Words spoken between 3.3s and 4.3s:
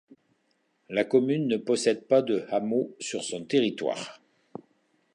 territoire.